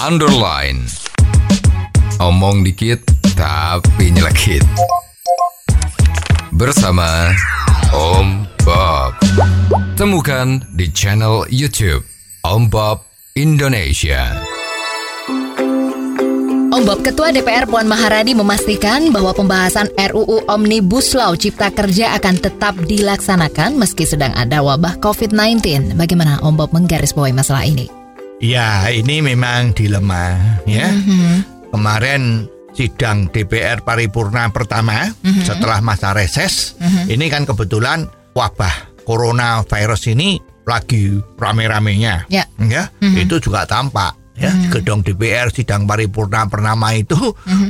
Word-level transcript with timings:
underline. 0.00 0.84
Omong 2.20 2.64
dikit 2.64 3.00
tapi 3.36 4.12
nyelekit. 4.12 4.64
Bersama 6.52 7.32
Om 7.92 8.48
Bob. 8.64 9.12
Temukan 9.96 10.64
di 10.72 10.88
channel 10.92 11.44
YouTube 11.52 12.04
Om 12.44 12.68
Bob 12.72 13.04
Indonesia. 13.36 14.32
Bob, 16.86 17.02
Ketua 17.02 17.34
DPR 17.34 17.66
Puan 17.66 17.90
Maharani 17.90 18.30
memastikan 18.30 19.10
bahwa 19.10 19.34
pembahasan 19.34 19.90
RUU 19.98 20.46
Omnibus 20.46 21.18
Law 21.18 21.34
Cipta 21.34 21.74
Kerja 21.74 22.14
akan 22.14 22.38
tetap 22.38 22.78
dilaksanakan 22.78 23.74
meski 23.74 24.06
sedang 24.06 24.30
ada 24.38 24.62
wabah 24.62 24.94
COVID-19. 25.02 25.98
Bagaimana 25.98 26.38
Om 26.46 26.54
Bob 26.54 26.70
menggarisbawahi 26.70 27.34
masalah 27.34 27.66
ini? 27.66 28.05
Ya, 28.36 28.92
ini 28.92 29.24
memang 29.24 29.72
dilema 29.72 30.36
ya. 30.68 30.92
Kemarin 31.72 32.44
sidang 32.76 33.32
DPR 33.32 33.80
paripurna 33.80 34.52
pertama 34.52 35.08
setelah 35.42 35.80
masa 35.80 36.12
reses, 36.12 36.76
ini 37.08 37.32
kan 37.32 37.48
kebetulan 37.48 38.04
wabah 38.36 38.92
coronavirus 39.08 40.12
ini 40.12 40.36
lagi 40.68 41.16
rame-ramenya. 41.40 42.28
Ya. 42.28 42.44
Ya, 42.60 42.92
itu 43.16 43.40
juga 43.40 43.64
tampak 43.64 44.12
ya 44.36 44.52
di 44.52 44.68
gedung 44.68 45.00
DPR 45.00 45.48
sidang 45.48 45.88
paripurna 45.88 46.44
pertama 46.44 46.92
itu 46.92 47.16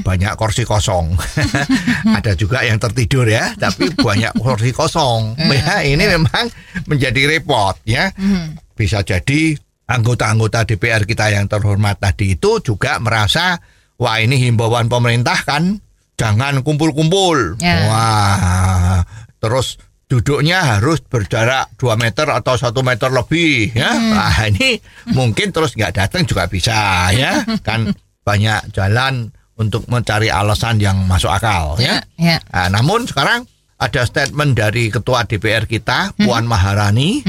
banyak 0.03 0.35
kursi 0.35 0.67
kosong. 0.67 1.15
Ada 2.19 2.35
juga 2.35 2.67
yang 2.67 2.83
tertidur 2.83 3.23
ya, 3.31 3.55
tapi 3.55 3.95
banyak 3.95 4.35
kursi 4.43 4.75
kosong. 4.75 5.39
Ya, 5.39 5.87
ini 5.87 6.11
memang 6.11 6.51
menjadi 6.91 7.31
repot 7.31 7.79
ya. 7.87 8.11
Bisa 8.75 9.07
jadi 9.07 9.55
anggota-anggota 9.87 10.67
DPR 10.67 11.07
kita 11.07 11.31
yang 11.31 11.47
terhormat 11.47 12.03
tadi 12.03 12.35
itu 12.35 12.59
juga 12.61 12.99
merasa 12.99 13.59
wah 13.97 14.19
ini 14.19 14.37
himbauan 14.43 14.91
pemerintah 14.91 15.39
kan 15.47 15.79
jangan 16.19 16.65
kumpul-kumpul. 16.65 17.61
Ya. 17.61 17.87
Wah, 17.87 19.01
terus 19.39 19.79
duduknya 20.07 20.79
harus 20.79 21.03
berjarak 21.03 21.75
2 21.79 21.99
meter 21.99 22.27
atau 22.31 22.55
satu 22.59 22.81
meter 22.83 23.13
lebih 23.13 23.75
ya. 23.75 23.95
Nah, 23.95 24.35
ini 24.49 24.81
mungkin 25.13 25.53
terus 25.55 25.77
nggak 25.77 25.95
datang 25.95 26.23
juga 26.27 26.49
bisa 26.51 27.11
ya. 27.15 27.45
Kan 27.67 27.95
banyak 28.27 28.75
jalan 28.75 29.31
untuk 29.57 29.89
mencari 29.89 30.29
alasan 30.29 30.83
yang 30.83 31.07
masuk 31.07 31.31
akal 31.31 31.79
ya. 31.79 32.03
Ya. 32.19 32.43
Nah, 32.51 32.69
namun 32.81 33.07
sekarang 33.07 33.47
ada 33.77 34.03
statement 34.09 34.57
dari 34.57 34.89
ketua 34.89 35.29
DPR 35.29 35.69
kita 35.69 36.17
Puan 36.17 36.49
Maharani 36.49 37.21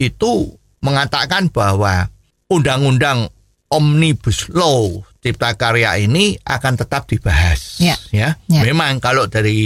itu 0.00 0.59
mengatakan 0.80 1.52
bahwa 1.52 2.08
undang-undang 2.48 3.28
Omnibus 3.70 4.50
Law 4.50 5.04
Cipta 5.20 5.54
Karya 5.54 6.00
ini 6.00 6.34
akan 6.40 6.74
tetap 6.74 7.06
dibahas 7.06 7.78
Ya. 7.78 7.94
ya. 8.10 8.34
Ya. 8.48 8.60
Memang 8.64 8.98
kalau 8.98 9.28
dari 9.28 9.60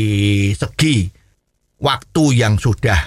segi 0.53 1.09
waktu 1.81 2.25
yang 2.37 2.59
sudah 2.59 2.99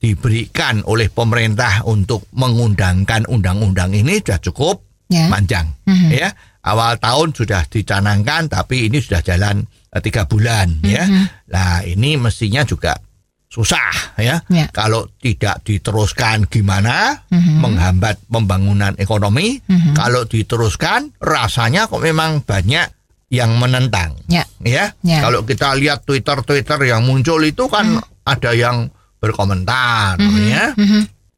diberikan 0.00 0.80
oleh 0.88 1.12
pemerintah 1.12 1.84
untuk 1.84 2.24
mengundangkan 2.32 3.28
undang-undang 3.28 3.92
ini 3.92 4.18
sudah 4.18 4.40
cukup 4.40 4.76
Ya. 5.10 5.26
panjang 5.28 5.66
Mhm. 5.90 6.08
ya 6.08 6.28
awal 6.62 6.94
tahun 6.96 7.34
sudah 7.34 7.66
dicanangkan 7.66 8.46
tapi 8.46 8.86
ini 8.88 9.02
sudah 9.02 9.20
jalan 9.20 9.60
eh, 9.90 10.00
tiga 10.00 10.22
bulan 10.24 10.78
ya 10.86 11.02
nah 11.50 11.82
ini 11.82 12.14
mestinya 12.14 12.62
juga 12.62 12.94
susah 13.50 14.14
ya 14.14 14.38
Ya. 14.46 14.70
kalau 14.70 15.10
tidak 15.18 15.66
diteruskan 15.66 16.46
gimana 16.46 17.26
Mhm. 17.26 17.58
menghambat 17.58 18.22
pembangunan 18.30 18.94
ekonomi 18.94 19.58
kalau 19.92 20.22
diteruskan 20.22 21.10
rasanya 21.18 21.90
kok 21.90 21.98
memang 21.98 22.46
banyak 22.46 22.86
yang 23.28 23.58
menentang 23.58 24.14
Ya. 24.26 24.46
ya. 24.62 24.94
Ya. 25.02 25.18
Kalau 25.20 25.42
kita 25.42 25.74
lihat 25.74 26.02
Twitter-Twitter 26.02 26.78
yang 26.84 27.02
muncul 27.04 27.42
itu 27.42 27.66
kan 27.66 27.98
ada 28.22 28.50
yang 28.50 28.86
berkomentar 29.18 30.18
ya. 30.46 30.74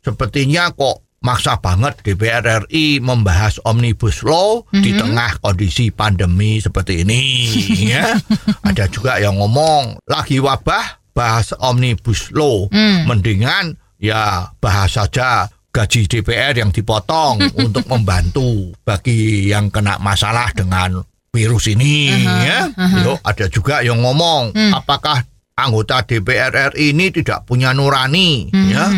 Sepertinya 0.00 0.72
kok 0.72 1.00
maksa 1.22 1.60
banget 1.60 2.02
DPR 2.02 2.66
RI 2.66 2.98
membahas 2.98 3.62
Omnibus 3.62 4.26
Law 4.26 4.66
di 4.68 4.90
tengah 4.92 5.38
kondisi 5.38 5.92
pandemi 5.92 6.58
seperti 6.58 7.04
ini 7.04 7.22
ya. 7.94 8.16
Ada 8.64 8.88
juga 8.88 9.16
yang 9.16 9.36
ngomong 9.36 10.02
lagi 10.08 10.40
wabah 10.40 11.01
bahas 11.12 11.52
Omnibus 11.56 12.32
Law. 12.32 12.66
Mendingan 13.06 13.76
ya 13.96 14.50
bahas 14.58 14.96
saja 14.98 15.46
gaji 15.72 16.04
DPR 16.04 16.52
yang 16.52 16.68
dipotong 16.68 17.40
untuk 17.64 17.86
membantu 17.88 18.76
bagi 18.84 19.48
yang 19.48 19.72
kena 19.72 19.96
masalah 19.96 20.52
dengan 20.52 21.00
virus 21.32 21.72
ini 21.72 22.12
ya. 22.26 22.68
Yo, 23.00 23.16
ada 23.24 23.48
juga 23.48 23.80
yang 23.80 24.04
ngomong 24.04 24.52
apakah 24.74 25.24
anggota 25.56 26.04
DPR 26.04 26.72
RI 26.72 26.92
ini 26.92 27.08
tidak 27.08 27.44
punya 27.44 27.72
nurani 27.72 28.52
ya 28.52 28.88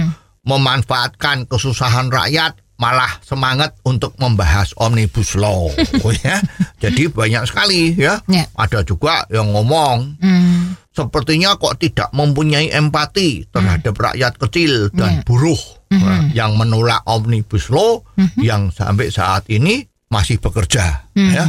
memanfaatkan 0.44 1.48
kesusahan 1.48 2.12
rakyat 2.12 2.54
malah 2.74 3.22
semangat 3.22 3.72
untuk 3.86 4.12
membahas 4.18 4.74
omnibus 4.76 5.38
law 5.38 5.70
ya. 6.26 6.42
Jadi 6.82 7.06
banyak 7.06 7.46
sekali 7.46 7.94
ya. 7.94 8.18
Ya. 8.26 8.44
Ada 8.58 8.82
juga 8.82 9.24
yang 9.30 9.54
ngomong 9.54 10.18
Hmm. 10.18 10.74
Sepertinya 10.94 11.58
kok 11.58 11.82
tidak 11.82 12.08
mempunyai 12.14 12.70
empati 12.70 13.50
terhadap 13.50 13.94
rakyat 13.98 14.38
kecil 14.38 14.88
dan 14.94 15.26
buruh 15.26 15.58
Nah, 15.94 16.26
yang 16.34 16.58
menolak 16.58 17.06
omnibus 17.06 17.70
law 17.70 18.02
yang 18.34 18.74
sampai 18.74 19.14
saat 19.14 19.46
ini 19.46 19.78
masih 20.10 20.42
bekerja 20.42 21.06
ya. 21.14 21.44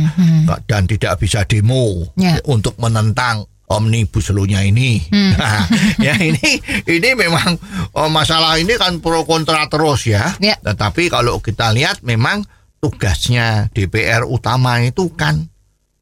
Dan 0.66 0.85
tidak 0.85 1.17
bisa 1.17 1.45
demo 1.50 2.13
Ya. 2.13 2.38
untuk 2.45 2.78
menentang 2.78 3.50
omnibus 3.66 4.29
law-nya 4.29 4.61
ini. 4.61 5.01
Nah, 5.38 5.66
ya 5.97 6.13
ini 6.22 6.61
ini 6.85 7.09
memang 7.17 7.57
oh, 7.97 8.09
masalah 8.09 8.61
ini 8.61 8.78
kan 8.78 9.01
pro 9.01 9.25
kontra 9.25 9.66
terus 9.66 10.05
ya. 10.05 10.38
Ya. 10.38 10.61
Tetapi 10.61 11.09
kalau 11.09 11.41
kita 11.41 11.73
lihat 11.73 12.05
memang 12.05 12.45
tugasnya 12.78 13.73
DPR 13.73 14.29
utama 14.29 14.78
itu 14.85 15.09
kan 15.17 15.50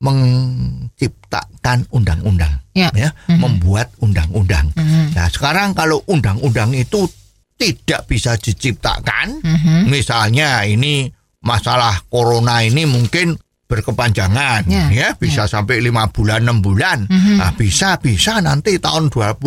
menciptakan 0.03 1.87
undang-undang 1.95 2.62
Ya. 2.73 2.89
ya, 2.97 3.13
membuat 3.29 3.93
undang-undang. 4.01 4.73
Nah, 5.13 5.29
sekarang 5.29 5.77
kalau 5.77 6.01
undang-undang 6.09 6.73
itu 6.73 7.05
tidak 7.53 8.09
bisa 8.09 8.33
diciptakan, 8.33 9.39
misalnya 9.85 10.65
ini 10.65 11.05
masalah 11.45 12.01
corona 12.09 12.65
ini 12.65 12.89
mungkin 12.89 13.37
berkepanjangan 13.69 14.69
Ya, 14.69 14.89
ya, 14.93 15.07
bisa 15.17 15.49
sampai 15.49 15.81
lima 15.81 16.09
bulan 16.09 16.45
enam 16.45 16.61
bulan. 16.65 17.05
Nah, 17.09 17.53
bisa 17.53 17.97
bisa 18.01 18.41
nanti 18.41 18.77
tahun 18.81 19.09
20 19.09 19.37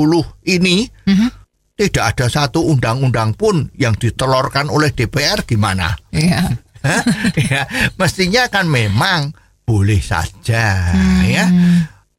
ini 0.50 0.86
tidak 1.76 2.04
ada 2.16 2.26
satu 2.30 2.62
undang-undang 2.72 3.36
pun 3.36 3.68
yang 3.76 3.94
ditelurkan 3.98 4.70
oleh 4.72 4.90
DPR 4.94 5.44
gimana? 5.44 5.98
Ya. 6.10 6.46
Hah? 6.82 7.02
ya, 7.50 7.66
mestinya 7.98 8.46
kan 8.46 8.70
memang 8.70 9.34
boleh 9.66 9.98
saja 9.98 10.94
ya 11.26 11.44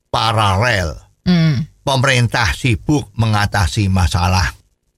paralel 0.07 0.95
Hmm. 1.23 1.67
pemerintah 1.83 2.51
sibuk 2.51 3.11
mengatasi 3.13 3.87
masalah 3.87 4.55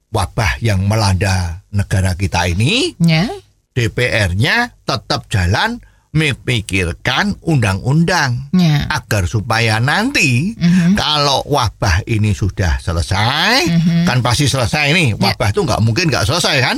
wabah 0.08 0.58
yang 0.58 0.86
melanda 0.86 1.62
negara 1.70 2.14
kita 2.14 2.46
ini, 2.46 2.94
Ya. 2.98 3.26
DPR-nya 3.74 4.74
tetap 4.82 5.26
jalan 5.26 5.78
memikirkan 6.10 7.38
undang-undang 7.42 8.50
Ya. 8.50 8.86
agar 8.90 9.26
supaya 9.26 9.78
nanti 9.78 10.54
kalau 10.94 11.42
wabah 11.46 12.02
ini 12.06 12.30
sudah 12.30 12.78
selesai, 12.78 13.66
kan 14.02 14.18
pasti 14.18 14.46
selesai 14.46 14.90
nih 14.90 15.14
wabah 15.14 15.50
itu 15.50 15.62
nggak 15.62 15.82
mungkin 15.82 16.10
nggak 16.10 16.26
selesai 16.26 16.56
kan? 16.60 16.76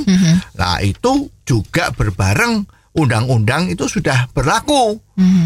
Nah 0.53 0.81
itu 0.81 1.29
juga 1.41 1.89
berbareng 1.89 2.65
undang-undang 2.93 3.69
itu 3.69 3.85
sudah 3.85 4.29
berlaku 4.29 5.01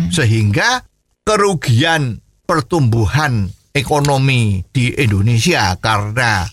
sehingga 0.09 0.83
kerugian 1.23 2.19
pertumbuhan 2.47 3.51
ekonomi 3.75 4.63
di 4.71 4.95
Indonesia 4.95 5.75
karena 5.77 6.47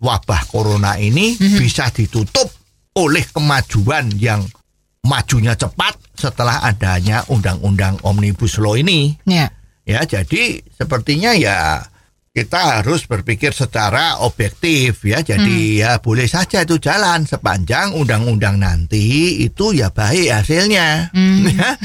wabah 0.00 0.42
corona 0.48 0.96
ini 0.96 1.36
bisa 1.36 1.92
ditutup 1.92 2.48
oleh 2.96 3.22
kemajuan 3.28 4.08
yang 4.16 4.40
majunya 5.04 5.52
cepat 5.54 5.94
setelah 6.16 6.64
adanya 6.64 7.22
undang-undang 7.28 8.00
omnibus 8.02 8.56
law 8.58 8.74
ini. 8.74 9.14
Ya. 9.28 9.52
Ya, 9.86 10.02
jadi 10.02 10.66
sepertinya 10.74 11.30
ya 11.38 11.86
kita 12.36 12.84
harus 12.84 13.08
berpikir 13.08 13.56
secara 13.56 14.20
objektif 14.20 15.00
ya. 15.08 15.24
Jadi 15.24 15.80
ya 15.80 15.96
boleh 16.04 16.28
saja 16.28 16.60
itu 16.60 16.76
jalan 16.76 17.24
sepanjang 17.24 17.96
undang-undang 17.96 18.60
nanti 18.60 19.40
itu 19.40 19.72
ya 19.72 19.88
baik 19.88 20.28
hasilnya. 20.28 20.88
Ya. 21.56 21.78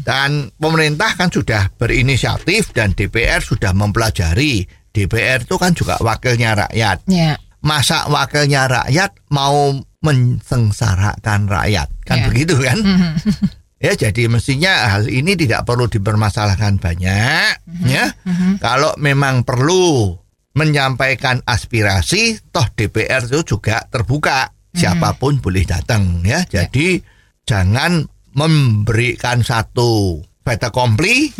Dan 0.00 0.48
pemerintah 0.56 1.12
kan 1.18 1.28
sudah 1.28 1.68
berinisiatif 1.76 2.72
dan 2.72 2.96
DPR 2.96 3.44
sudah 3.44 3.76
mempelajari. 3.76 4.64
DPR 4.88 5.44
itu 5.44 5.58
kan 5.60 5.76
juga 5.76 6.00
wakilnya 6.00 6.54
rakyat. 6.56 7.04
Ya. 7.10 7.36
Masa 7.60 8.08
wakilnya 8.08 8.64
rakyat 8.70 9.12
mau 9.28 9.74
mensengsarakan 10.00 11.50
rakyat 11.50 11.88
kan 12.06 12.24
Ya. 12.24 12.26
begitu 12.30 12.54
kan? 12.62 12.78
Ya, 13.78 13.94
jadi 13.94 14.26
mestinya 14.26 14.90
hal 14.90 15.06
ini 15.06 15.38
tidak 15.38 15.62
perlu 15.62 15.86
dipermasalahkan 15.86 16.82
banyak, 16.82 17.52
ya. 17.86 18.10
Kalau 18.58 18.90
memang 18.98 19.46
perlu 19.46 20.18
menyampaikan 20.58 21.38
aspirasi, 21.46 22.50
toh 22.50 22.66
DPR 22.74 23.22
itu 23.30 23.54
juga 23.54 23.86
terbuka, 23.86 24.50
siapa 24.74 25.14
pun 25.14 25.38
boleh 25.38 25.62
datang, 25.62 26.26
ya. 26.26 26.42
Jadi 26.42 26.98
jangan 27.46 28.02
memberikan 28.34 29.46
satu 29.46 30.26
fait 30.42 30.58
accompli 30.64 31.30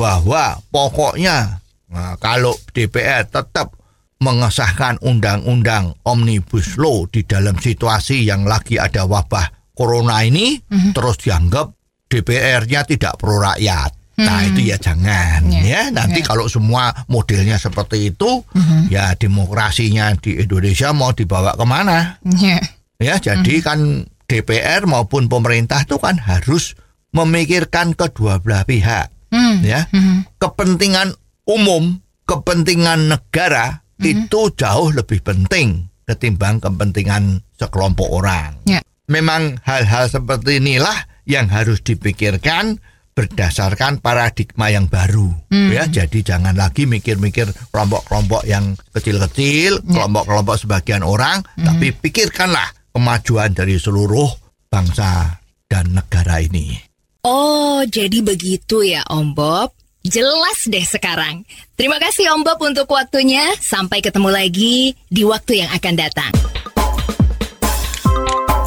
bahwa 0.00 0.60
pokoknya 0.70 1.60
nah, 1.92 2.14
kalau 2.22 2.54
DPR 2.70 3.26
tetap 3.26 3.74
mengesahkan 4.22 5.02
undang-undang 5.02 5.98
omnibus 6.06 6.78
law 6.78 7.04
di 7.10 7.26
dalam 7.26 7.58
situasi 7.58 8.22
yang 8.22 8.46
lagi 8.46 8.78
ada 8.78 9.02
wabah 9.02 9.74
corona 9.74 10.22
ini 10.22 10.62
terus 10.94 11.18
dianggap 11.26 11.74
DPR-nya 12.12 12.84
tidak 12.84 13.16
pro 13.16 13.40
rakyat. 13.40 13.96
Nah 14.12 14.44
itu 14.44 14.68
ya 14.68 14.76
jangan 14.76 15.48
Ya. 15.48 15.62
ya. 15.64 15.82
Nanti 15.88 16.20
Ya. 16.20 16.28
kalau 16.28 16.44
semua 16.44 16.92
modelnya 17.08 17.56
seperti 17.56 18.12
itu, 18.12 18.44
ya 18.92 19.16
demokrasinya 19.16 20.12
di 20.20 20.36
Indonesia 20.36 20.92
mau 20.92 21.16
dibawa 21.16 21.56
ke 21.56 21.64
mana? 21.64 22.20
Ya. 22.36 22.60
Ya 23.00 23.16
jadi 23.16 23.64
kan 23.64 24.04
DPR 24.28 24.84
maupun 24.84 25.32
pemerintah 25.32 25.88
itu 25.88 25.96
kan 25.96 26.20
harus 26.20 26.76
memikirkan 27.16 27.96
kedua 27.96 28.36
belah 28.38 28.68
pihak. 28.68 29.08
Hmm. 29.32 29.64
Ya 29.64 29.88
kepentingan 30.36 31.16
umum, 31.48 32.04
kepentingan 32.28 33.08
negara 33.08 33.80
itu 33.96 34.50
jauh 34.52 34.92
lebih 34.92 35.24
penting 35.24 35.88
ketimbang 36.04 36.58
kepentingan 36.58 37.40
sekelompok 37.56 38.10
orang. 38.12 38.58
Ya. 38.68 38.82
Memang 39.08 39.58
hal-hal 39.62 40.10
seperti 40.10 40.58
inilah 40.58 41.06
yang 41.28 41.50
harus 41.50 41.80
dipikirkan 41.84 42.80
berdasarkan 43.12 44.00
paradigma 44.00 44.72
yang 44.72 44.88
baru 44.88 45.28
ya 45.52 45.84
jadi 45.84 46.18
jangan 46.32 46.56
lagi 46.56 46.88
mikir-mikir 46.88 47.44
kelompok-kelompok 47.68 48.48
yang 48.48 48.72
kecil-kecil 48.96 49.84
kelompok-kelompok 49.84 50.56
sebagian 50.56 51.04
orang 51.04 51.44
tapi 51.60 51.92
pikirkanlah 51.92 52.72
kemajuan 52.96 53.52
dari 53.52 53.76
seluruh 53.76 54.32
bangsa 54.72 55.44
dan 55.68 55.92
negara 55.92 56.40
ini 56.40 56.92
Oh, 57.22 57.86
jadi 57.86 58.18
begitu 58.18 58.82
ya 58.82 59.06
Om 59.06 59.38
Bob. 59.38 59.70
Jelas 60.02 60.66
deh 60.66 60.82
sekarang. 60.82 61.46
Terima 61.78 62.02
kasih 62.02 62.34
Om 62.34 62.42
Bob 62.42 62.58
untuk 62.66 62.90
waktunya. 62.90 63.46
Sampai 63.62 64.02
ketemu 64.02 64.26
lagi 64.34 64.98
di 65.06 65.22
waktu 65.22 65.62
yang 65.62 65.70
akan 65.70 65.94
datang. 65.94 66.32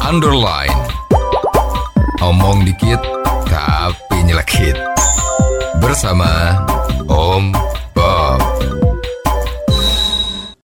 Underline. 0.00 0.85
Omong 2.24 2.64
dikit 2.64 2.96
tapi 3.44 4.24
nyelekit. 4.24 4.72
Bersama 5.76 6.56
Om 7.04 7.52